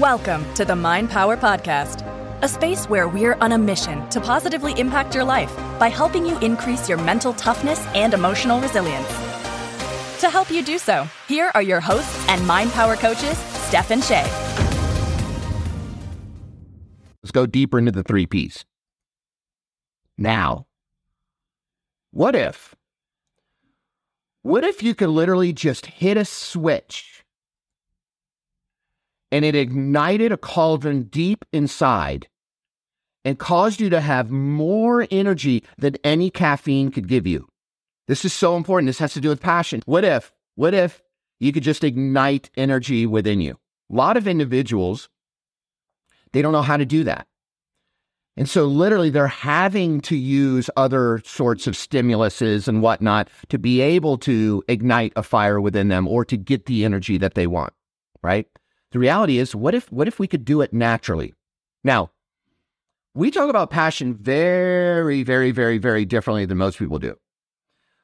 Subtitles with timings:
[0.00, 2.02] Welcome to the Mind Power Podcast,
[2.42, 6.36] a space where we're on a mission to positively impact your life by helping you
[6.40, 9.06] increase your mental toughness and emotional resilience.
[10.18, 14.02] To help you do so, here are your hosts and Mind Power coaches, Steph and
[14.02, 14.24] Shay.
[17.22, 18.64] Let's go deeper into the three P's.
[20.18, 20.66] Now,
[22.10, 22.74] what if?
[24.42, 27.23] What if you could literally just hit a switch
[29.34, 32.28] and it ignited a cauldron deep inside
[33.24, 37.48] and caused you to have more energy than any caffeine could give you?
[38.06, 38.86] This is so important.
[38.86, 39.82] This has to do with passion.
[39.86, 41.02] What if, what if
[41.40, 43.58] you could just ignite energy within you?
[43.90, 45.08] A lot of individuals,
[46.32, 47.26] they don't know how to do that.
[48.36, 53.80] And so literally they're having to use other sorts of stimuluses and whatnot to be
[53.80, 57.72] able to ignite a fire within them or to get the energy that they want.
[58.22, 58.46] Right.
[58.94, 61.34] The reality is, what if, what if we could do it naturally?
[61.82, 62.12] Now,
[63.12, 67.16] we talk about passion very, very, very, very differently than most people do.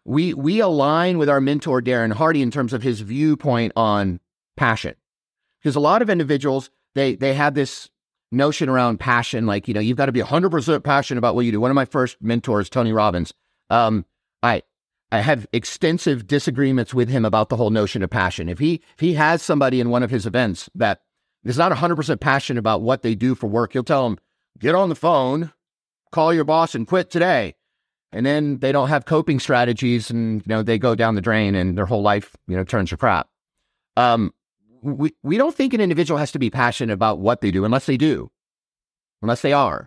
[0.05, 4.19] We, we align with our mentor, Darren Hardy, in terms of his viewpoint on
[4.57, 4.97] passion.
[5.63, 7.89] Because a lot of individuals, they, they have this
[8.33, 11.53] notion around passion, like, you know, you've got to be 100% passionate about what you
[11.53, 11.61] do.
[11.61, 13.33] One of my first mentors, Tony Robbins,
[13.71, 14.05] um,
[14.43, 14.65] I,
[15.13, 18.49] I have extensive disagreements with him about the whole notion of passion.
[18.49, 21.03] If he, if he has somebody in one of his events that
[21.45, 24.19] is not 100% passionate about what they do for work, he'll tell them,
[24.59, 25.53] get on the phone,
[26.13, 27.57] call your boss and quit today.
[28.13, 31.55] And then they don't have coping strategies and, you know, they go down the drain
[31.55, 33.29] and their whole life, you know, turns to crap.
[33.97, 34.33] Um,
[34.83, 37.87] we, we don't think an individual has to be passionate about what they do unless
[37.87, 38.31] they do,
[39.23, 39.87] unless they are.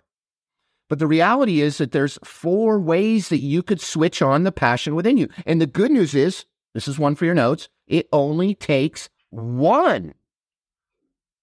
[0.94, 4.94] But the reality is that there's four ways that you could switch on the passion
[4.94, 5.28] within you.
[5.44, 10.14] And the good news is, this is one for your notes, it only takes one.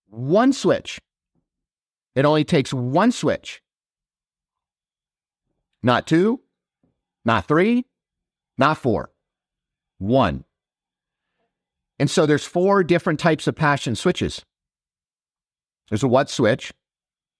[0.07, 1.01] One switch.
[2.15, 3.61] It only takes one switch.
[5.83, 6.39] Not two,
[7.25, 7.87] not three,
[8.57, 9.11] not four.
[9.97, 10.45] One.
[11.99, 14.45] And so there's four different types of passion switches.
[15.89, 16.71] There's a what switch,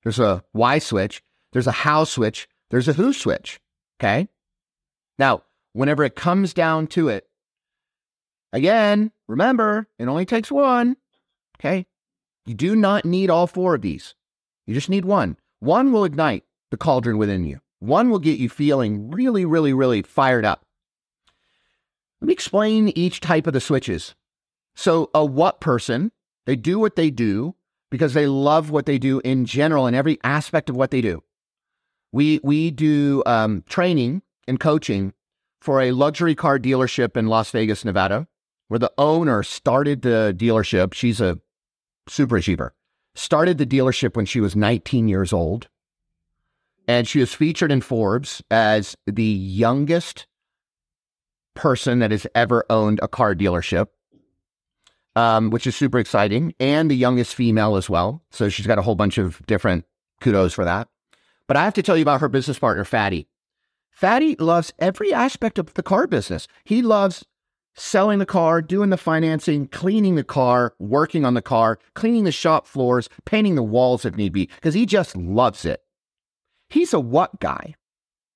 [0.04, 1.24] there's a why switch,
[1.54, 3.60] there's a how switch, there's a who switch.
[4.00, 4.28] Okay.
[5.20, 7.28] Now, whenever it comes down to it,
[8.54, 10.98] again, remember, it only takes one.
[11.60, 11.86] Okay.
[12.46, 14.16] You do not need all four of these.
[14.66, 15.38] You just need one.
[15.60, 17.60] One will ignite the cauldron within you.
[17.80, 20.66] One will get you feeling really, really, really fired up.
[22.20, 24.16] Let me explain each type of the switches.
[24.76, 26.12] So, a what person,
[26.46, 27.56] they do what they do
[27.90, 31.24] because they love what they do in general in every aspect of what they do.
[32.12, 35.14] We, we do um, training and coaching
[35.60, 38.28] for a luxury car dealership in Las Vegas, Nevada,
[38.68, 40.94] where the owner started the dealership.
[40.94, 41.40] She's a
[42.08, 42.74] super achiever.
[43.16, 45.68] Started the dealership when she was 19 years old.
[46.88, 50.28] And she was featured in Forbes as the youngest
[51.54, 53.88] person that has ever owned a car dealership
[55.16, 58.24] um, which is super exciting, and the youngest female as well.
[58.32, 59.86] So she's got a whole bunch of different
[60.22, 60.88] kudos for that.
[61.52, 63.28] But I have to tell you about her business partner, Fatty.
[63.90, 66.48] Fatty loves every aspect of the car business.
[66.64, 67.26] He loves
[67.76, 72.32] selling the car, doing the financing, cleaning the car, working on the car, cleaning the
[72.32, 75.82] shop floors, painting the walls if need be, because he just loves it.
[76.70, 77.76] He's a what guy.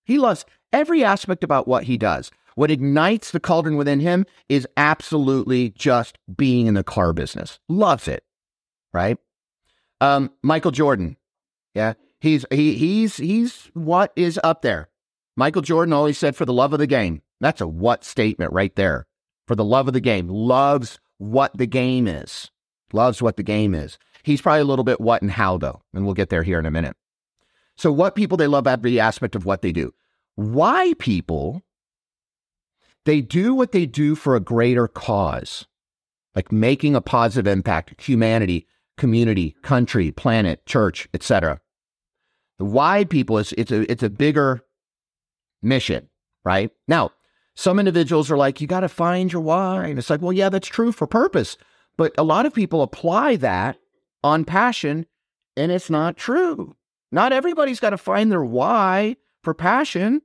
[0.04, 0.44] He loves
[0.74, 2.32] every aspect about what he does.
[2.56, 7.60] What ignites the cauldron within him is absolutely just being in the car business.
[7.70, 8.26] Loves it,
[8.92, 9.18] right?
[10.02, 11.16] Um, Michael Jordan,
[11.74, 14.90] yeah, he's he he's he's what is up there.
[15.36, 18.76] Michael Jordan always said, "For the love of the game." That's a what statement right
[18.76, 19.08] there.
[19.48, 22.50] For the love of the game, loves what the game is.
[22.94, 23.98] Loves what the game is.
[24.24, 26.66] He's probably a little bit what and how though, and we'll get there here in
[26.66, 26.96] a minute.
[27.78, 29.94] So, what people they love every aspect of what they do.
[30.36, 31.62] Why people
[33.06, 35.68] they do what they do for a greater cause,
[36.34, 38.68] like making a positive impact, humanity,
[38.98, 41.62] community, country, planet, church, etc.
[42.60, 44.62] The why people is it's a it's a bigger
[45.62, 46.10] mission,
[46.44, 46.72] right?
[46.88, 47.12] Now,
[47.56, 49.88] some individuals are like, you got to find your why.
[49.88, 51.58] And it's like, well, yeah, that's true for purpose.
[51.98, 53.78] But a lot of people apply that
[54.24, 55.06] on passion,
[55.56, 56.76] and it's not true.
[57.12, 60.22] Not everybody's got to find their why for passion.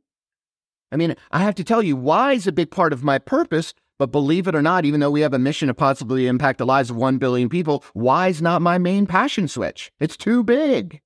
[0.90, 3.74] I mean, I have to tell you, why is a big part of my purpose.
[4.00, 6.64] But believe it or not, even though we have a mission to possibly impact the
[6.64, 9.92] lives of 1 billion people, why is not my main passion switch?
[10.00, 11.02] It's too big.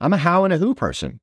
[0.00, 1.20] I'm a how and a who person.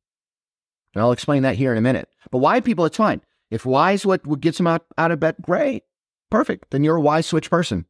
[0.93, 2.09] And I'll explain that here in a minute.
[2.31, 3.21] But why people, it's fine.
[3.51, 5.83] If why is what gets them out, out of bed, great.
[6.31, 6.71] Perfect.
[6.71, 7.85] Then you're a why switch person.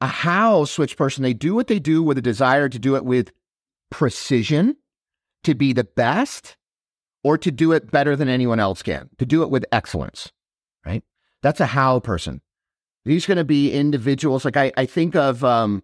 [0.00, 3.04] a how switch person, they do what they do with a desire to do it
[3.04, 3.32] with
[3.90, 4.76] precision,
[5.44, 6.56] to be the best,
[7.24, 10.30] or to do it better than anyone else can, to do it with excellence,
[10.86, 11.02] right?
[11.42, 12.40] That's a how person.
[13.04, 14.44] These are going to be individuals.
[14.44, 15.82] Like I, I think of, um,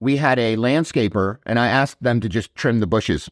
[0.00, 3.30] we had a landscaper and I asked them to just trim the bushes.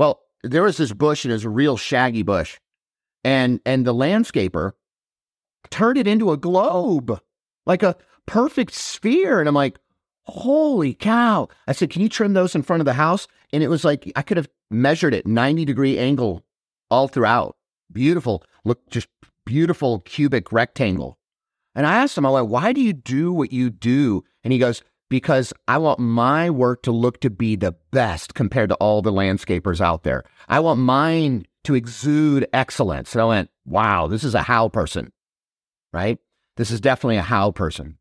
[0.00, 2.58] Well, there was this bush and it was a real shaggy bush.
[3.22, 4.72] And, and the landscaper
[5.68, 7.20] turned it into a globe,
[7.66, 9.40] like a perfect sphere.
[9.40, 9.78] And I'm like,
[10.22, 11.48] holy cow.
[11.68, 13.28] I said, can you trim those in front of the house?
[13.52, 16.46] And it was like, I could have measured it 90 degree angle
[16.90, 17.56] all throughout.
[17.92, 18.42] Beautiful.
[18.64, 19.08] Look, just
[19.44, 21.18] beautiful cubic rectangle.
[21.74, 24.24] And I asked him, I'm like, why do you do what you do?
[24.44, 28.70] And he goes, because I want my work to look to be the best compared
[28.70, 30.24] to all the landscapers out there.
[30.48, 33.12] I want mine to exude excellence.
[33.12, 35.12] And I went, wow, this is a how person,
[35.92, 36.18] right?
[36.56, 37.98] This is definitely a how person.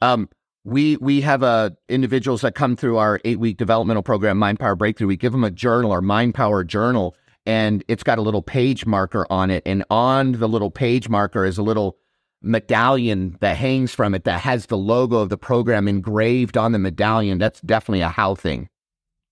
[0.00, 0.28] Um,
[0.64, 4.76] we we have uh, individuals that come through our eight week developmental program, Mind Power
[4.76, 5.08] Breakthrough.
[5.08, 7.16] We give them a journal, our Mind Power Journal,
[7.46, 9.64] and it's got a little page marker on it.
[9.66, 11.96] And on the little page marker is a little
[12.42, 16.78] medallion that hangs from it that has the logo of the program engraved on the
[16.78, 17.38] medallion.
[17.38, 18.68] That's definitely a how thing,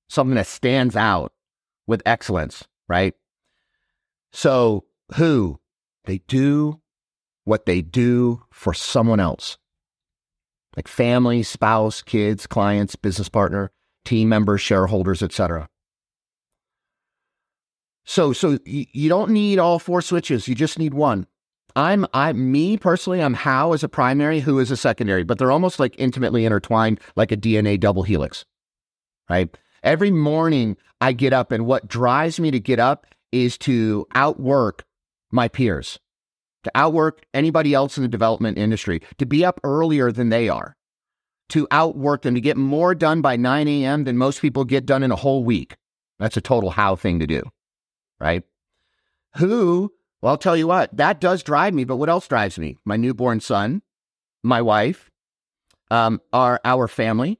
[0.08, 1.32] something that stands out
[1.86, 3.14] with excellence, right?
[4.32, 4.84] So,
[5.16, 5.60] who
[6.04, 6.80] they do
[7.44, 9.58] what they do for someone else
[10.76, 13.72] like family, spouse, kids, clients, business partner,
[14.04, 15.68] team members, shareholders, etc.
[18.04, 20.48] So, so you don't need all four switches.
[20.48, 21.26] You just need one.
[21.76, 25.52] I'm, I, me personally, I'm how as a primary, who is a secondary, but they're
[25.52, 28.44] almost like intimately intertwined, like a DNA double helix,
[29.28, 29.56] right?
[29.82, 34.84] Every morning I get up, and what drives me to get up is to outwork
[35.30, 35.98] my peers
[36.64, 40.76] to outwork anybody else in the development industry, to be up earlier than they are,
[41.50, 44.04] to outwork them, to get more done by 9 a.m.
[44.04, 45.76] than most people get done in a whole week.
[46.18, 47.42] That's a total how thing to do,
[48.18, 48.42] right?
[49.36, 52.76] Who, well, I'll tell you what, that does drive me, but what else drives me?
[52.84, 53.82] My newborn son,
[54.42, 55.10] my wife,
[55.90, 57.38] um, our, our family,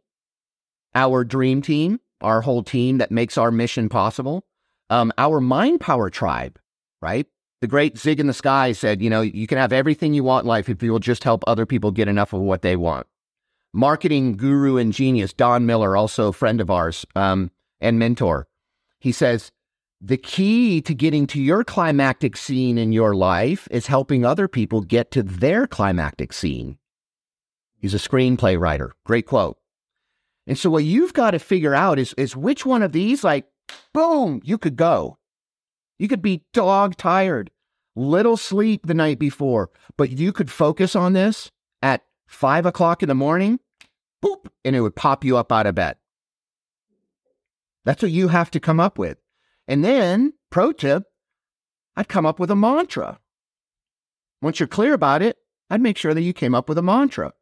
[0.94, 4.44] our dream team, our whole team that makes our mission possible,
[4.88, 6.59] um, our mind power tribe,
[7.00, 7.27] right?
[7.61, 10.44] The great Zig in the Sky said, you know, you can have everything you want
[10.44, 13.06] in life if you will just help other people get enough of what they want.
[13.73, 17.50] Marketing guru and genius Don Miller, also a friend of ours um,
[17.81, 18.49] and mentor,
[18.99, 19.53] he says,
[20.00, 24.81] the key to getting to your climactic scene in your life is helping other people
[24.81, 26.79] get to their climactic scene.
[27.79, 28.93] He's a screenplay writer.
[29.05, 29.58] Great quote.
[30.47, 33.47] And so what you've got to figure out is, is which one of these, like,
[33.93, 35.19] boom, you could go.
[35.99, 37.50] You could be dog tired,
[37.94, 41.50] little sleep the night before, but you could focus on this
[41.82, 43.61] at five o'clock in the morning,
[44.25, 45.97] boop, and it would pop you up out of bed.
[47.85, 49.19] That's what you have to come up with.
[49.70, 51.05] And then, pro tip,
[51.94, 53.20] I'd come up with a mantra.
[54.43, 55.37] Once you're clear about it,
[55.70, 57.34] I'd make sure that you came up with a mantra.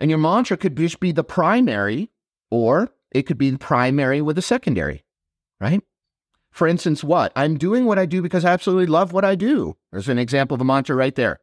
[0.00, 2.10] And your mantra could just be the primary,
[2.50, 5.04] or it could be the primary with a secondary,
[5.60, 5.80] right?
[6.50, 7.30] For instance, what?
[7.36, 9.76] I'm doing what I do because I absolutely love what I do.
[9.92, 11.38] There's an example of a mantra right there.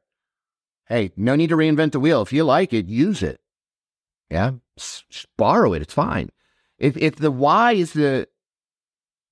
[0.89, 2.21] Hey, no need to reinvent the wheel.
[2.21, 3.39] If you like it, use it.
[4.29, 5.05] Yeah, S-
[5.37, 5.81] borrow it.
[5.81, 6.31] It's fine.
[6.77, 8.27] If if the why is the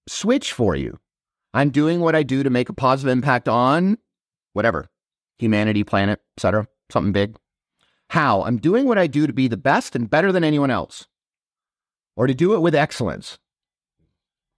[0.08, 1.00] switch for you,
[1.54, 3.98] I'm doing what I do to make a positive impact on
[4.54, 4.90] whatever
[5.38, 6.68] humanity, planet, etc.
[6.92, 7.38] Something big.
[8.10, 8.44] How?
[8.44, 11.08] I'm doing what I do to be the best and better than anyone else,
[12.16, 13.38] or to do it with excellence.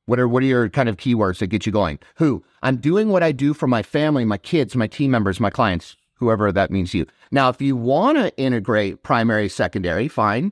[0.06, 2.00] What are what are your kind of keywords that get you going?
[2.16, 2.44] Who?
[2.64, 5.96] I'm doing what I do for my family, my kids, my team members, my clients,
[6.16, 7.06] whoever that means to you.
[7.32, 10.52] Now, if you want to integrate primary, secondary, fine.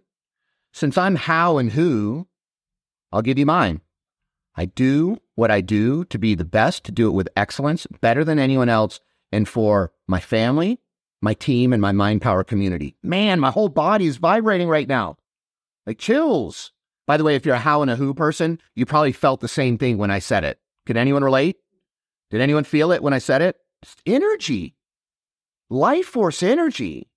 [0.73, 2.27] Since I'm how and who,
[3.11, 3.81] I'll give you mine.
[4.57, 8.23] I do what I do to be the best, to do it with excellence, better
[8.23, 8.99] than anyone else,
[9.31, 10.79] and for my family,
[11.21, 12.95] my team, and my mind power community.
[13.03, 15.17] Man, my whole body is vibrating right now.
[15.85, 16.71] Like chills.
[17.05, 19.47] By the way, if you're a how and a who person, you probably felt the
[19.47, 20.59] same thing when I said it.
[20.85, 21.57] Could anyone relate?
[22.31, 23.57] Did anyone feel it when I said it?
[23.83, 24.75] It's energy,
[25.69, 27.09] life force energy.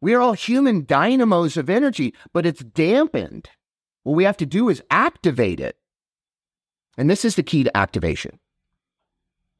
[0.00, 3.50] We are all human dynamos of energy, but it's dampened.
[4.04, 5.76] What we have to do is activate it.
[6.96, 8.38] And this is the key to activation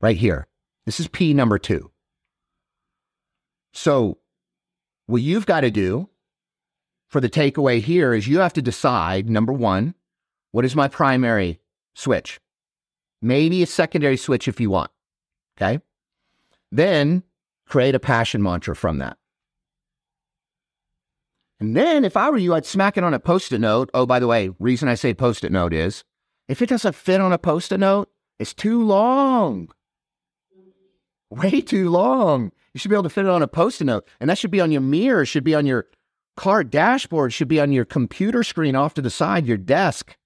[0.00, 0.46] right here.
[0.86, 1.90] This is P number two.
[3.72, 4.18] So,
[5.06, 6.08] what you've got to do
[7.08, 9.94] for the takeaway here is you have to decide number one,
[10.52, 11.60] what is my primary
[11.94, 12.40] switch?
[13.20, 14.90] Maybe a secondary switch if you want.
[15.56, 15.80] Okay.
[16.70, 17.22] Then
[17.66, 19.16] create a passion mantra from that.
[21.60, 23.90] And then if I were you, I'd smack it on a post it note.
[23.94, 26.04] Oh, by the way, reason I say post it note is
[26.48, 29.68] if it doesn't fit on a post it note, it's too long.
[31.30, 32.52] Way too long.
[32.72, 34.06] You should be able to fit it on a post it note.
[34.20, 35.86] And that should be on your mirror, it should be on your
[36.36, 40.16] car dashboard, it should be on your computer screen off to the side, your desk,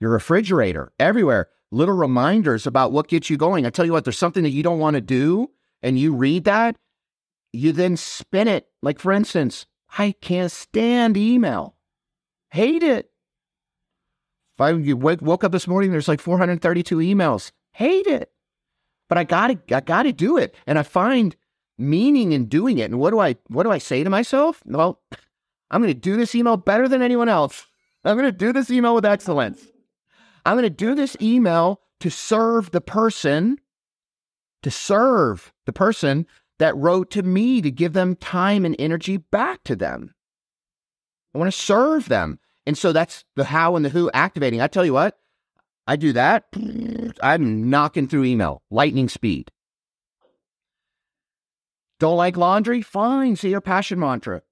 [0.00, 1.48] your refrigerator, everywhere.
[1.70, 3.66] Little reminders about what gets you going.
[3.66, 5.50] I tell you what, there's something that you don't want to do,
[5.82, 6.76] and you read that,
[7.52, 8.68] you then spin it.
[8.82, 9.66] Like, for instance,
[9.98, 11.76] I can't stand email.
[12.50, 13.10] Hate it.
[14.58, 17.52] If I woke up this morning, there's like 432 emails.
[17.72, 18.32] Hate it.
[19.08, 20.54] But I gotta, I gotta do it.
[20.66, 21.36] And I find
[21.78, 22.90] meaning in doing it.
[22.90, 24.60] And what do I, what do I say to myself?
[24.66, 25.00] Well,
[25.70, 27.66] I'm to do this email better than anyone else.
[28.04, 29.64] I'm to do this email with excellence.
[30.44, 33.58] I'm to do this email to serve the person,
[34.62, 36.26] to serve the person
[36.58, 40.14] that wrote to me to give them time and energy back to them.
[41.34, 42.38] I want to serve them.
[42.68, 44.60] And so that's the how and the who activating.
[44.60, 45.18] I tell you what,
[45.86, 46.44] I do that.
[47.22, 49.50] I'm knocking through email, lightning speed.
[51.98, 52.82] Don't like laundry?
[52.82, 54.42] Fine, See your passion mantra.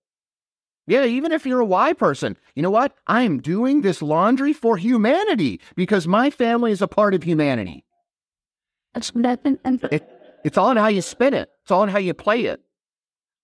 [0.87, 2.97] Yeah, even if you're a why person, you know what?
[3.07, 7.85] I'm doing this laundry for humanity because my family is a part of humanity.
[9.93, 10.09] It,
[10.43, 11.51] it's all in how you spin it.
[11.65, 12.63] It's all in how you play it.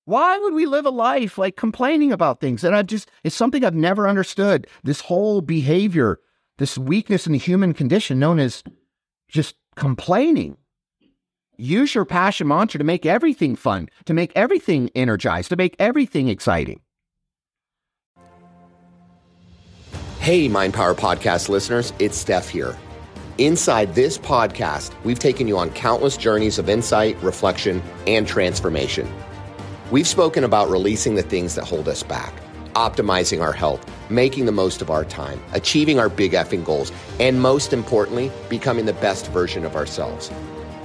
[0.04, 2.64] Why would we live a life like complaining about things?
[2.64, 4.66] And I just, it's something I've never understood.
[4.82, 6.18] This whole behavior,
[6.58, 8.64] this weakness in the human condition known as
[9.28, 10.56] just complaining.
[11.56, 16.26] Use your passion mantra to make everything fun, to make everything energized, to make everything
[16.28, 16.80] exciting.
[20.18, 22.76] Hey, Mind Power Podcast listeners, it's Steph here.
[23.38, 29.08] Inside this podcast, we've taken you on countless journeys of insight, reflection, and transformation.
[29.92, 32.32] We've spoken about releasing the things that hold us back,
[32.72, 37.42] optimizing our health, making the most of our time, achieving our big effing goals, and
[37.42, 40.30] most importantly, becoming the best version of ourselves.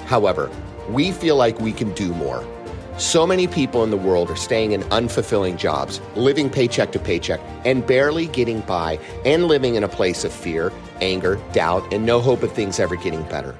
[0.07, 0.51] However,
[0.89, 2.45] we feel like we can do more
[2.97, 7.39] so many people in the world are staying in unfulfilling jobs, living paycheck to paycheck,
[7.63, 12.19] and barely getting by, and living in a place of fear, anger, doubt, and no
[12.19, 13.55] hope of things ever getting better.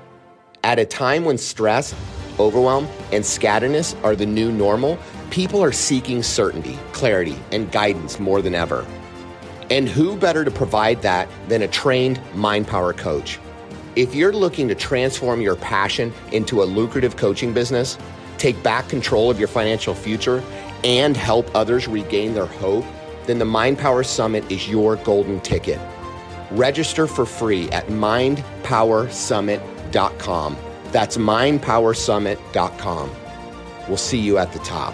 [0.64, 1.94] At a time when stress,
[2.40, 4.98] overwhelm, and scatterness are the new normal,
[5.32, 8.86] people are seeking certainty, clarity, and guidance more than ever.
[9.70, 13.38] And who better to provide that than a trained mind power coach?
[13.96, 17.98] If you're looking to transform your passion into a lucrative coaching business,
[18.38, 20.44] take back control of your financial future,
[20.84, 22.86] and help others regain their hope,
[23.26, 25.80] then the Mind Power Summit is your golden ticket.
[26.52, 30.58] Register for free at mindpowersummit.com.
[30.92, 33.12] That's mindpowersummit.com.
[33.88, 34.94] We'll see you at the top.